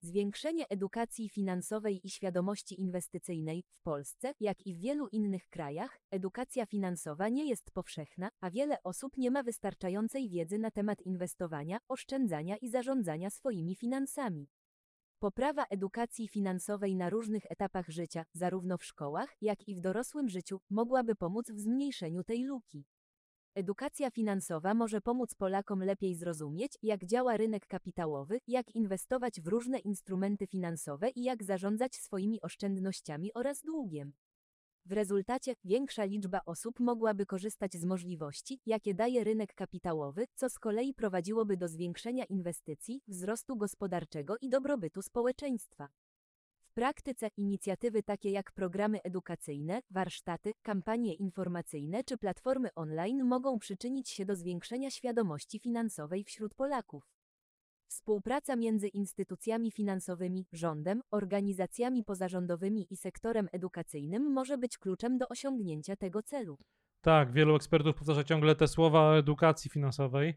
Zwiększenie 0.00 0.68
edukacji 0.68 1.28
finansowej 1.28 2.06
i 2.06 2.10
świadomości 2.10 2.80
inwestycyjnej 2.80 3.64
w 3.68 3.82
Polsce, 3.82 4.32
jak 4.40 4.66
i 4.66 4.74
w 4.74 4.80
wielu 4.80 5.08
innych 5.08 5.48
krajach, 5.48 5.98
edukacja 6.10 6.66
finansowa 6.66 7.28
nie 7.28 7.48
jest 7.48 7.70
powszechna, 7.70 8.28
a 8.40 8.50
wiele 8.50 8.82
osób 8.82 9.16
nie 9.16 9.30
ma 9.30 9.42
wystarczającej 9.42 10.28
wiedzy 10.28 10.58
na 10.58 10.70
temat 10.70 11.02
inwestowania, 11.02 11.78
oszczędzania 11.88 12.56
i 12.56 12.68
zarządzania 12.68 13.30
swoimi 13.30 13.74
finansami. 13.76 14.48
Poprawa 15.18 15.64
edukacji 15.70 16.28
finansowej 16.28 16.96
na 16.96 17.10
różnych 17.10 17.42
etapach 17.50 17.88
życia, 17.88 18.24
zarówno 18.32 18.78
w 18.78 18.84
szkołach, 18.84 19.36
jak 19.40 19.68
i 19.68 19.74
w 19.74 19.80
dorosłym 19.80 20.28
życiu, 20.28 20.60
mogłaby 20.70 21.14
pomóc 21.14 21.50
w 21.50 21.60
zmniejszeniu 21.60 22.24
tej 22.24 22.44
luki. 22.44 22.84
Edukacja 23.54 24.10
finansowa 24.10 24.74
może 24.74 25.00
pomóc 25.00 25.34
Polakom 25.34 25.82
lepiej 25.82 26.14
zrozumieć, 26.14 26.78
jak 26.82 27.04
działa 27.04 27.36
rynek 27.36 27.66
kapitałowy, 27.66 28.40
jak 28.46 28.74
inwestować 28.74 29.40
w 29.40 29.46
różne 29.46 29.78
instrumenty 29.78 30.46
finansowe 30.46 31.10
i 31.10 31.22
jak 31.22 31.44
zarządzać 31.44 31.94
swoimi 31.94 32.40
oszczędnościami 32.42 33.34
oraz 33.34 33.62
długiem. 33.62 34.12
W 34.86 34.92
rezultacie 34.92 35.54
większa 35.64 36.04
liczba 36.04 36.40
osób 36.46 36.80
mogłaby 36.80 37.26
korzystać 37.26 37.74
z 37.74 37.84
możliwości, 37.84 38.60
jakie 38.66 38.94
daje 38.94 39.24
rynek 39.24 39.54
kapitałowy, 39.54 40.26
co 40.34 40.48
z 40.48 40.58
kolei 40.58 40.94
prowadziłoby 40.94 41.56
do 41.56 41.68
zwiększenia 41.68 42.24
inwestycji, 42.24 43.00
wzrostu 43.08 43.56
gospodarczego 43.56 44.36
i 44.40 44.48
dobrobytu 44.48 45.02
społeczeństwa. 45.02 45.88
W 46.62 46.72
praktyce 46.72 47.28
inicjatywy 47.36 48.02
takie 48.02 48.30
jak 48.30 48.52
programy 48.52 49.02
edukacyjne, 49.02 49.80
warsztaty, 49.90 50.52
kampanie 50.62 51.14
informacyjne 51.14 52.04
czy 52.04 52.18
platformy 52.18 52.68
online 52.74 53.24
mogą 53.24 53.58
przyczynić 53.58 54.08
się 54.10 54.24
do 54.24 54.36
zwiększenia 54.36 54.90
świadomości 54.90 55.58
finansowej 55.58 56.24
wśród 56.24 56.54
Polaków. 56.54 57.15
Współpraca 57.96 58.56
między 58.56 58.88
instytucjami 58.88 59.70
finansowymi, 59.70 60.46
rządem, 60.52 61.02
organizacjami 61.10 62.04
pozarządowymi 62.04 62.86
i 62.90 62.96
sektorem 62.96 63.48
edukacyjnym 63.52 64.32
może 64.32 64.58
być 64.58 64.78
kluczem 64.78 65.18
do 65.18 65.28
osiągnięcia 65.28 65.96
tego 65.96 66.22
celu. 66.22 66.58
Tak, 67.00 67.32
wielu 67.32 67.56
ekspertów 67.56 67.96
powtarza 67.96 68.24
ciągle 68.24 68.54
te 68.54 68.68
słowa 68.68 69.00
o 69.00 69.18
edukacji 69.18 69.70
finansowej. 69.70 70.34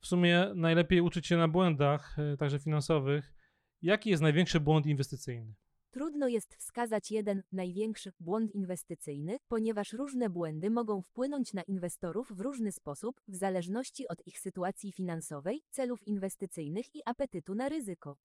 W 0.00 0.06
sumie 0.06 0.52
najlepiej 0.54 1.00
uczyć 1.00 1.26
się 1.26 1.36
na 1.36 1.48
błędach, 1.48 2.18
e, 2.18 2.36
także 2.36 2.58
finansowych. 2.58 3.34
Jaki 3.82 4.10
jest 4.10 4.22
największy 4.22 4.60
błąd 4.60 4.86
inwestycyjny? 4.86 5.54
Trudno 5.92 6.28
jest 6.28 6.54
wskazać 6.54 7.10
jeden, 7.10 7.42
największy, 7.52 8.12
błąd 8.20 8.54
inwestycyjny, 8.54 9.36
ponieważ 9.48 9.92
różne 9.92 10.30
błędy 10.30 10.70
mogą 10.70 11.02
wpłynąć 11.02 11.52
na 11.52 11.62
inwestorów 11.62 12.32
w 12.32 12.40
różny 12.40 12.72
sposób, 12.72 13.20
w 13.28 13.36
zależności 13.36 14.08
od 14.08 14.26
ich 14.26 14.38
sytuacji 14.40 14.92
finansowej, 14.92 15.62
celów 15.70 16.06
inwestycyjnych 16.06 16.94
i 16.94 17.00
apetytu 17.04 17.54
na 17.54 17.68
ryzyko. 17.68 18.16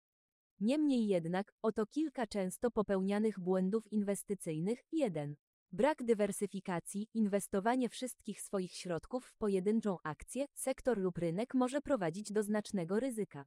Niemniej 0.61 1.07
jednak, 1.07 1.53
oto 1.63 1.87
kilka 1.87 2.27
często 2.27 2.71
popełnianych 2.71 3.41
błędów 3.41 3.93
inwestycyjnych. 3.93 4.85
1. 4.93 5.37
Brak 5.73 6.03
dywersyfikacji, 6.03 7.09
inwestowanie 7.15 7.89
wszystkich 7.89 8.41
swoich 8.41 8.73
środków 8.73 9.27
w 9.27 9.37
pojedynczą 9.37 9.97
akcję, 10.03 10.47
sektor 10.55 10.99
lub 10.99 11.19
rynek 11.19 11.55
może 11.55 11.81
prowadzić 11.81 12.33
do 12.33 12.43
znacznego 12.43 13.01
ryzyka. 13.01 13.45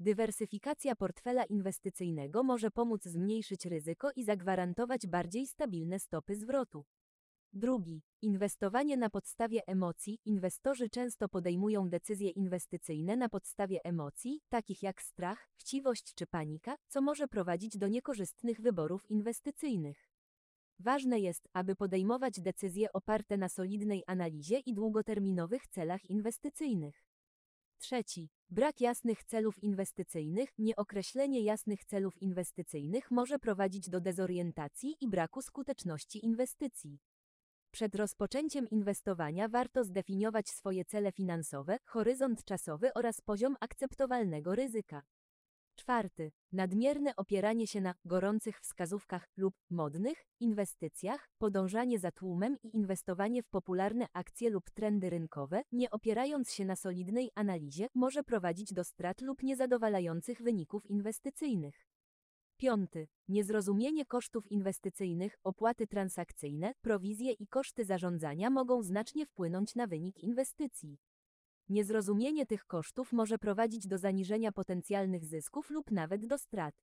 Dywersyfikacja 0.00 0.96
portfela 0.96 1.44
inwestycyjnego 1.44 2.42
może 2.42 2.70
pomóc 2.70 3.04
zmniejszyć 3.04 3.66
ryzyko 3.66 4.10
i 4.16 4.24
zagwarantować 4.24 5.06
bardziej 5.06 5.46
stabilne 5.46 5.98
stopy 5.98 6.36
zwrotu. 6.36 6.84
Drugi. 7.52 8.02
Inwestowanie 8.22 8.96
na 8.96 9.10
podstawie 9.10 9.66
emocji. 9.66 10.18
Inwestorzy 10.24 10.90
często 10.90 11.28
podejmują 11.28 11.88
decyzje 11.88 12.30
inwestycyjne 12.30 13.16
na 13.16 13.28
podstawie 13.28 13.80
emocji, 13.84 14.40
takich 14.48 14.82
jak 14.82 15.02
strach, 15.02 15.48
chciwość 15.56 16.14
czy 16.14 16.26
panika, 16.26 16.76
co 16.88 17.02
może 17.02 17.28
prowadzić 17.28 17.78
do 17.78 17.88
niekorzystnych 17.88 18.60
wyborów 18.60 19.10
inwestycyjnych. 19.10 20.08
Ważne 20.78 21.20
jest, 21.20 21.48
aby 21.52 21.76
podejmować 21.76 22.40
decyzje 22.40 22.92
oparte 22.92 23.36
na 23.36 23.48
solidnej 23.48 24.02
analizie 24.06 24.58
i 24.58 24.74
długoterminowych 24.74 25.66
celach 25.66 26.10
inwestycyjnych. 26.10 27.09
Trzeci. 27.80 28.28
Brak 28.50 28.80
jasnych 28.80 29.24
celów 29.24 29.62
inwestycyjnych, 29.62 30.50
nieokreślenie 30.58 31.40
jasnych 31.40 31.84
celów 31.84 32.22
inwestycyjnych 32.22 33.10
może 33.10 33.38
prowadzić 33.38 33.90
do 33.90 34.00
dezorientacji 34.00 34.96
i 35.00 35.08
braku 35.08 35.42
skuteczności 35.42 36.24
inwestycji. 36.24 36.98
Przed 37.70 37.94
rozpoczęciem 37.94 38.68
inwestowania 38.68 39.48
warto 39.48 39.84
zdefiniować 39.84 40.48
swoje 40.48 40.84
cele 40.84 41.12
finansowe, 41.12 41.78
horyzont 41.84 42.44
czasowy 42.44 42.94
oraz 42.94 43.20
poziom 43.20 43.56
akceptowalnego 43.60 44.54
ryzyka. 44.54 45.02
Czwarty. 45.80 46.32
Nadmierne 46.52 47.16
opieranie 47.16 47.66
się 47.66 47.80
na 47.80 47.94
gorących 48.04 48.60
wskazówkach 48.60 49.28
lub 49.36 49.54
modnych 49.70 50.24
inwestycjach, 50.40 51.28
podążanie 51.38 51.98
za 51.98 52.12
tłumem 52.12 52.56
i 52.62 52.76
inwestowanie 52.76 53.42
w 53.42 53.48
popularne 53.48 54.06
akcje 54.12 54.50
lub 54.50 54.70
trendy 54.70 55.10
rynkowe, 55.10 55.62
nie 55.72 55.90
opierając 55.90 56.52
się 56.52 56.64
na 56.64 56.76
solidnej 56.76 57.30
analizie, 57.34 57.86
może 57.94 58.22
prowadzić 58.22 58.72
do 58.72 58.84
strat 58.84 59.20
lub 59.20 59.42
niezadowalających 59.42 60.42
wyników 60.42 60.86
inwestycyjnych. 60.86 61.86
Piąty. 62.56 63.08
Niezrozumienie 63.28 64.06
kosztów 64.06 64.52
inwestycyjnych, 64.52 65.38
opłaty 65.44 65.86
transakcyjne, 65.86 66.72
prowizje 66.80 67.32
i 67.32 67.46
koszty 67.46 67.84
zarządzania 67.84 68.50
mogą 68.50 68.82
znacznie 68.82 69.26
wpłynąć 69.26 69.74
na 69.74 69.86
wynik 69.86 70.18
inwestycji. 70.18 70.98
Niezrozumienie 71.70 72.46
tych 72.46 72.66
kosztów 72.66 73.12
może 73.12 73.38
prowadzić 73.38 73.86
do 73.86 73.98
zaniżenia 73.98 74.52
potencjalnych 74.52 75.24
zysków 75.24 75.70
lub 75.70 75.90
nawet 75.90 76.26
do 76.26 76.38
strat. 76.38 76.74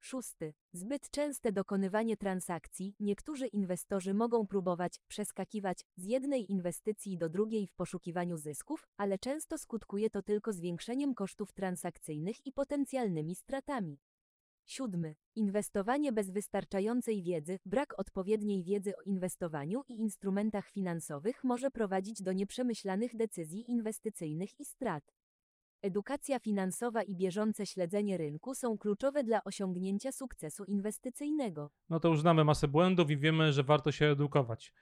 Szósty. 0.00 0.54
Zbyt 0.72 1.10
częste 1.10 1.52
dokonywanie 1.52 2.16
transakcji. 2.16 2.94
Niektórzy 3.00 3.46
inwestorzy 3.46 4.14
mogą 4.14 4.46
próbować 4.46 5.00
przeskakiwać 5.08 5.84
z 5.96 6.04
jednej 6.04 6.52
inwestycji 6.52 7.18
do 7.18 7.28
drugiej 7.28 7.66
w 7.66 7.74
poszukiwaniu 7.74 8.36
zysków, 8.36 8.86
ale 8.96 9.18
często 9.18 9.58
skutkuje 9.58 10.10
to 10.10 10.22
tylko 10.22 10.52
zwiększeniem 10.52 11.14
kosztów 11.14 11.52
transakcyjnych 11.52 12.46
i 12.46 12.52
potencjalnymi 12.52 13.34
stratami. 13.34 13.98
Siódmy. 14.68 15.14
Inwestowanie 15.36 16.12
bez 16.12 16.30
wystarczającej 16.30 17.22
wiedzy, 17.22 17.58
brak 17.66 17.98
odpowiedniej 17.98 18.64
wiedzy 18.64 18.96
o 18.96 19.02
inwestowaniu 19.02 19.82
i 19.88 19.92
instrumentach 20.00 20.70
finansowych 20.70 21.44
może 21.44 21.70
prowadzić 21.70 22.22
do 22.22 22.32
nieprzemyślanych 22.32 23.16
decyzji 23.16 23.70
inwestycyjnych 23.70 24.60
i 24.60 24.64
strat. 24.64 25.14
Edukacja 25.82 26.38
finansowa 26.38 27.02
i 27.02 27.16
bieżące 27.16 27.66
śledzenie 27.66 28.16
rynku 28.16 28.54
są 28.54 28.78
kluczowe 28.78 29.24
dla 29.24 29.44
osiągnięcia 29.44 30.12
sukcesu 30.12 30.64
inwestycyjnego. 30.64 31.70
No 31.90 32.00
to 32.00 32.08
już 32.08 32.20
znamy 32.20 32.44
masę 32.44 32.68
błędów 32.68 33.10
i 33.10 33.16
wiemy, 33.16 33.52
że 33.52 33.62
warto 33.62 33.92
się 33.92 34.06
edukować. 34.06 34.72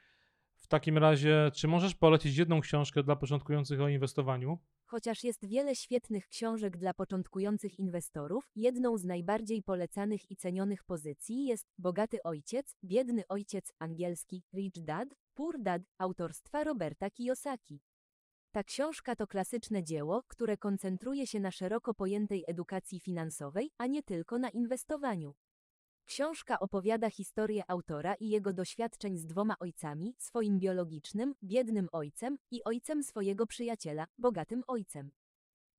W 0.54 0.66
takim 0.66 0.98
razie, 0.98 1.50
czy 1.54 1.68
możesz 1.68 1.94
polecić 1.94 2.36
jedną 2.36 2.60
książkę 2.60 3.02
dla 3.02 3.16
początkujących 3.16 3.80
o 3.80 3.88
inwestowaniu? 3.88 4.58
Chociaż 4.88 5.24
jest 5.24 5.46
wiele 5.46 5.74
świetnych 5.74 6.28
książek 6.28 6.76
dla 6.76 6.94
początkujących 6.94 7.78
inwestorów, 7.78 8.50
jedną 8.56 8.98
z 8.98 9.04
najbardziej 9.04 9.62
polecanych 9.62 10.30
i 10.30 10.36
cenionych 10.36 10.84
pozycji 10.84 11.46
jest 11.46 11.66
Bogaty 11.78 12.22
Ojciec, 12.22 12.76
Biedny 12.84 13.22
Ojciec, 13.28 13.72
angielski 13.78 14.42
Rich 14.54 14.84
Dad, 14.84 15.08
Poor 15.34 15.62
Dad, 15.62 15.82
autorstwa 15.98 16.64
Roberta 16.64 17.10
Kiyosaki. 17.10 17.80
Ta 18.52 18.64
książka 18.64 19.16
to 19.16 19.26
klasyczne 19.26 19.84
dzieło, 19.84 20.22
które 20.28 20.56
koncentruje 20.56 21.26
się 21.26 21.40
na 21.40 21.50
szeroko 21.50 21.94
pojętej 21.94 22.44
edukacji 22.46 23.00
finansowej, 23.00 23.70
a 23.78 23.86
nie 23.86 24.02
tylko 24.02 24.38
na 24.38 24.50
inwestowaniu. 24.50 25.34
Książka 26.06 26.58
opowiada 26.60 27.10
historię 27.10 27.62
autora 27.68 28.14
i 28.14 28.28
jego 28.28 28.52
doświadczeń 28.52 29.18
z 29.18 29.26
dwoma 29.26 29.54
ojcami, 29.60 30.14
swoim 30.18 30.58
biologicznym, 30.58 31.34
biednym 31.42 31.88
ojcem 31.92 32.38
i 32.50 32.64
ojcem 32.64 33.02
swojego 33.02 33.46
przyjaciela, 33.46 34.06
bogatym 34.18 34.62
ojcem. 34.66 35.10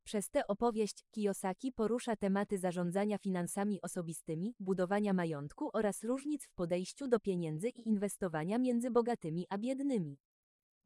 Przez 0.04 0.30
tę 0.30 0.48
opowieść 0.48 1.06
Kiyosaki 1.12 1.72
porusza 1.72 2.16
tematy 2.16 2.58
zarządzania 2.58 3.18
finansami 3.18 3.82
osobistymi, 3.82 4.56
budowania 4.60 5.14
majątku 5.14 5.70
oraz 5.74 6.04
różnic 6.04 6.46
w 6.46 6.54
podejściu 6.54 7.08
do 7.08 7.20
pieniędzy 7.20 7.70
i 7.70 7.88
inwestowania 7.88 8.58
między 8.58 8.92
bogatymi 8.92 9.46
a 9.50 9.58
biednymi. 9.58 10.18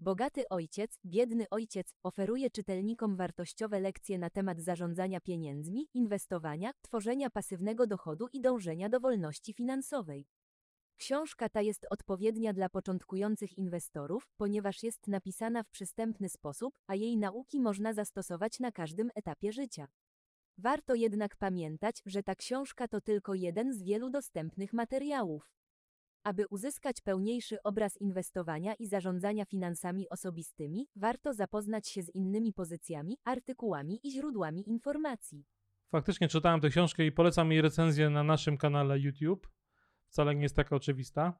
Bogaty 0.01 0.49
ojciec, 0.49 0.99
biedny 1.05 1.45
ojciec 1.49 1.95
oferuje 2.03 2.49
czytelnikom 2.49 3.15
wartościowe 3.15 3.79
lekcje 3.79 4.17
na 4.17 4.29
temat 4.29 4.59
zarządzania 4.59 5.21
pieniędzmi, 5.21 5.87
inwestowania, 5.93 6.71
tworzenia 6.81 7.29
pasywnego 7.29 7.87
dochodu 7.87 8.27
i 8.33 8.41
dążenia 8.41 8.89
do 8.89 8.99
wolności 8.99 9.53
finansowej. 9.53 10.25
Książka 10.97 11.49
ta 11.49 11.61
jest 11.61 11.85
odpowiednia 11.89 12.53
dla 12.53 12.69
początkujących 12.69 13.57
inwestorów, 13.57 14.27
ponieważ 14.37 14.83
jest 14.83 15.07
napisana 15.07 15.63
w 15.63 15.69
przystępny 15.69 16.29
sposób, 16.29 16.73
a 16.87 16.95
jej 16.95 17.17
nauki 17.17 17.59
można 17.59 17.93
zastosować 17.93 18.59
na 18.59 18.71
każdym 18.71 19.09
etapie 19.15 19.51
życia. 19.51 19.87
Warto 20.57 20.95
jednak 20.95 21.35
pamiętać, 21.35 22.01
że 22.05 22.23
ta 22.23 22.35
książka 22.35 22.87
to 22.87 23.01
tylko 23.01 23.33
jeden 23.33 23.73
z 23.73 23.83
wielu 23.83 24.09
dostępnych 24.09 24.73
materiałów. 24.73 25.60
Aby 26.23 26.47
uzyskać 26.47 27.01
pełniejszy 27.01 27.63
obraz 27.63 27.97
inwestowania 27.97 28.73
i 28.73 28.87
zarządzania 28.87 29.45
finansami 29.45 30.09
osobistymi, 30.09 30.87
warto 30.95 31.33
zapoznać 31.33 31.87
się 31.87 32.03
z 32.03 32.15
innymi 32.15 32.53
pozycjami, 32.53 33.17
artykułami 33.23 33.99
i 34.03 34.11
źródłami 34.11 34.69
informacji. 34.69 35.45
Faktycznie 35.91 36.27
czytałem 36.27 36.61
tę 36.61 36.69
książkę 36.69 37.05
i 37.05 37.11
polecam 37.11 37.51
jej 37.51 37.61
recenzję 37.61 38.09
na 38.09 38.23
naszym 38.23 38.57
kanale 38.57 38.99
YouTube. 38.99 39.47
Wcale 40.07 40.35
nie 40.35 40.41
jest 40.41 40.55
taka 40.55 40.75
oczywista. 40.75 41.39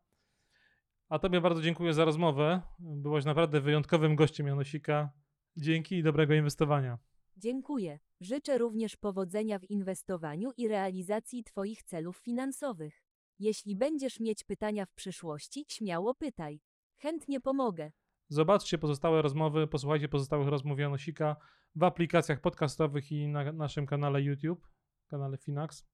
A 1.10 1.20
Tobie 1.20 1.41
bardzo 1.41 1.62
dziękuję 1.62 1.94
za 1.94 2.06
rozmowę. 2.06 2.62
Byłaś 2.80 3.26
naprawdę 3.26 3.62
wyjątkowym 3.62 4.15
gościem 4.15 4.48
Janosika. 4.48 5.10
Dzięki 5.58 5.96
i 5.96 6.04
dobrego 6.04 6.34
inwestowania. 6.34 6.98
Dziękuję. 7.38 8.00
Życzę 8.22 8.58
również 8.58 8.96
powodzenia 8.96 9.60
w 9.60 9.70
inwestowaniu 9.70 10.52
i 10.58 10.67
realizacji 10.67 11.44
Twoich 11.44 11.84
celów 11.84 12.17
finansowych. 12.17 13.01
Jeśli 13.42 13.76
będziesz 13.76 14.20
mieć 14.20 14.44
pytania 14.44 14.86
w 14.86 14.94
przyszłości, 14.94 15.66
śmiało 15.68 16.16
pytaj. 16.16 16.62
Chętnie 16.98 17.40
pomogę. 17.40 17.92
Zobaczcie 18.28 18.78
pozostałe 18.78 19.22
rozmowy, 19.22 19.68
posłuchajcie 19.68 20.10
pozostałych 20.10 20.48
rozmów 20.48 20.80
Janosika 20.80 21.36
w 21.76 21.84
aplikacjach 21.84 22.42
podcastowych 22.42 23.12
i 23.12 23.28
na 23.28 23.52
naszym 23.52 23.86
kanale 23.86 24.22
YouTube, 24.22 24.68
kanale 25.08 25.38
Finax. 25.38 25.86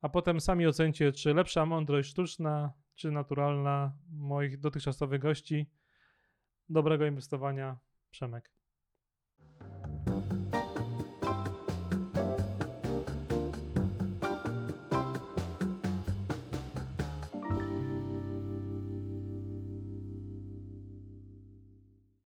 A 0.00 0.08
potem 0.08 0.40
sami 0.40 0.66
ocencie, 0.66 1.12
czy 1.12 1.34
lepsza 1.34 1.66
mądrość 1.66 2.10
sztuczna, 2.10 2.72
czy 2.94 3.10
naturalna 3.10 3.98
moich 4.10 4.60
dotychczasowych 4.60 5.20
gości. 5.20 5.70
Dobrego 6.68 7.06
inwestowania, 7.06 7.78
Przemek. 8.10 8.59